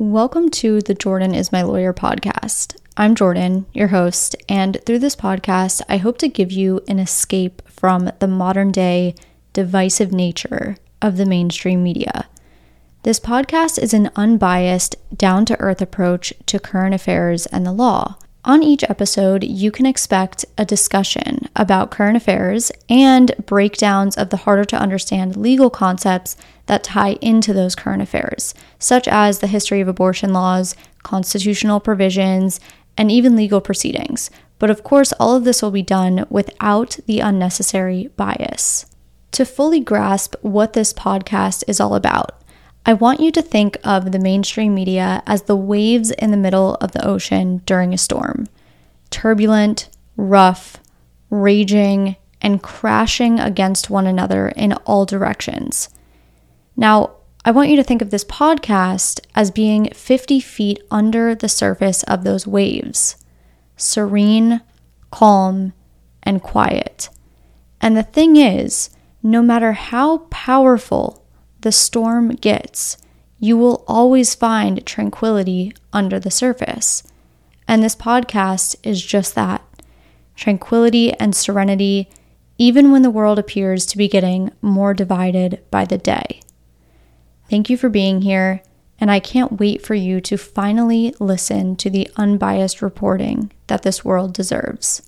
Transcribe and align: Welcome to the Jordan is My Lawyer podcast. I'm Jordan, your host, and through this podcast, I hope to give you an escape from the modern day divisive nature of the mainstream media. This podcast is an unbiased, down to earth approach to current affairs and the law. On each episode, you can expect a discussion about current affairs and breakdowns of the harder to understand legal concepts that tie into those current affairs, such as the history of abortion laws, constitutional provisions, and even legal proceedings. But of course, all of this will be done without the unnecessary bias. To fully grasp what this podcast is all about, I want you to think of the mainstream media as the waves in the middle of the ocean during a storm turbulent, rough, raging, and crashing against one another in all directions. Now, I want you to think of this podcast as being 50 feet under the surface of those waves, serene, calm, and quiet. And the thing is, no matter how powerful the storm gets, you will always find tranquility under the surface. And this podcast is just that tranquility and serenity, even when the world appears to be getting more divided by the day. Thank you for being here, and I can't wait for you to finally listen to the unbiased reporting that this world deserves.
Welcome 0.00 0.50
to 0.50 0.80
the 0.80 0.94
Jordan 0.94 1.34
is 1.34 1.50
My 1.50 1.62
Lawyer 1.62 1.92
podcast. 1.92 2.76
I'm 2.96 3.16
Jordan, 3.16 3.66
your 3.72 3.88
host, 3.88 4.36
and 4.48 4.80
through 4.86 5.00
this 5.00 5.16
podcast, 5.16 5.82
I 5.88 5.96
hope 5.96 6.18
to 6.18 6.28
give 6.28 6.52
you 6.52 6.82
an 6.86 7.00
escape 7.00 7.68
from 7.68 8.12
the 8.20 8.28
modern 8.28 8.70
day 8.70 9.16
divisive 9.52 10.12
nature 10.12 10.76
of 11.02 11.16
the 11.16 11.26
mainstream 11.26 11.82
media. 11.82 12.28
This 13.02 13.18
podcast 13.18 13.76
is 13.76 13.92
an 13.92 14.12
unbiased, 14.14 14.94
down 15.16 15.44
to 15.46 15.58
earth 15.58 15.82
approach 15.82 16.32
to 16.46 16.60
current 16.60 16.94
affairs 16.94 17.46
and 17.46 17.66
the 17.66 17.72
law. 17.72 18.18
On 18.48 18.62
each 18.62 18.82
episode, 18.88 19.44
you 19.44 19.70
can 19.70 19.84
expect 19.84 20.46
a 20.56 20.64
discussion 20.64 21.50
about 21.54 21.90
current 21.90 22.16
affairs 22.16 22.72
and 22.88 23.30
breakdowns 23.44 24.16
of 24.16 24.30
the 24.30 24.38
harder 24.38 24.64
to 24.64 24.80
understand 24.80 25.36
legal 25.36 25.68
concepts 25.68 26.34
that 26.64 26.82
tie 26.82 27.18
into 27.20 27.52
those 27.52 27.74
current 27.74 28.00
affairs, 28.00 28.54
such 28.78 29.06
as 29.06 29.40
the 29.40 29.48
history 29.48 29.82
of 29.82 29.88
abortion 29.88 30.32
laws, 30.32 30.74
constitutional 31.02 31.78
provisions, 31.78 32.58
and 32.96 33.10
even 33.12 33.36
legal 33.36 33.60
proceedings. 33.60 34.30
But 34.58 34.70
of 34.70 34.82
course, 34.82 35.12
all 35.20 35.36
of 35.36 35.44
this 35.44 35.60
will 35.60 35.70
be 35.70 35.82
done 35.82 36.24
without 36.30 36.96
the 37.04 37.20
unnecessary 37.20 38.08
bias. 38.16 38.86
To 39.32 39.44
fully 39.44 39.80
grasp 39.80 40.34
what 40.40 40.72
this 40.72 40.94
podcast 40.94 41.64
is 41.68 41.80
all 41.80 41.94
about, 41.94 42.42
I 42.86 42.94
want 42.94 43.20
you 43.20 43.30
to 43.32 43.42
think 43.42 43.76
of 43.84 44.12
the 44.12 44.18
mainstream 44.18 44.74
media 44.74 45.22
as 45.26 45.42
the 45.42 45.56
waves 45.56 46.10
in 46.10 46.30
the 46.30 46.36
middle 46.36 46.74
of 46.76 46.92
the 46.92 47.06
ocean 47.06 47.62
during 47.66 47.92
a 47.92 47.98
storm 47.98 48.48
turbulent, 49.10 49.88
rough, 50.16 50.76
raging, 51.30 52.16
and 52.42 52.62
crashing 52.62 53.40
against 53.40 53.90
one 53.90 54.06
another 54.06 54.48
in 54.48 54.72
all 54.84 55.06
directions. 55.06 55.88
Now, 56.76 57.16
I 57.44 57.50
want 57.50 57.70
you 57.70 57.76
to 57.76 57.82
think 57.82 58.02
of 58.02 58.10
this 58.10 58.24
podcast 58.24 59.20
as 59.34 59.50
being 59.50 59.90
50 59.90 60.40
feet 60.40 60.82
under 60.90 61.34
the 61.34 61.48
surface 61.48 62.02
of 62.04 62.24
those 62.24 62.46
waves, 62.46 63.16
serene, 63.76 64.60
calm, 65.10 65.72
and 66.22 66.42
quiet. 66.42 67.08
And 67.80 67.96
the 67.96 68.02
thing 68.02 68.36
is, 68.36 68.90
no 69.22 69.40
matter 69.40 69.72
how 69.72 70.18
powerful 70.30 71.17
the 71.60 71.72
storm 71.72 72.30
gets, 72.36 72.96
you 73.38 73.56
will 73.56 73.84
always 73.86 74.34
find 74.34 74.84
tranquility 74.84 75.72
under 75.92 76.18
the 76.18 76.30
surface. 76.30 77.02
And 77.66 77.82
this 77.82 77.96
podcast 77.96 78.76
is 78.82 79.04
just 79.04 79.34
that 79.34 79.62
tranquility 80.34 81.12
and 81.14 81.34
serenity, 81.34 82.08
even 82.58 82.92
when 82.92 83.02
the 83.02 83.10
world 83.10 83.38
appears 83.38 83.84
to 83.86 83.98
be 83.98 84.08
getting 84.08 84.52
more 84.62 84.94
divided 84.94 85.62
by 85.70 85.84
the 85.84 85.98
day. 85.98 86.40
Thank 87.50 87.68
you 87.70 87.76
for 87.76 87.88
being 87.88 88.22
here, 88.22 88.62
and 89.00 89.10
I 89.10 89.20
can't 89.20 89.58
wait 89.58 89.82
for 89.82 89.94
you 89.94 90.20
to 90.22 90.36
finally 90.36 91.14
listen 91.18 91.76
to 91.76 91.90
the 91.90 92.10
unbiased 92.16 92.82
reporting 92.82 93.52
that 93.66 93.82
this 93.82 94.04
world 94.04 94.32
deserves. 94.32 95.02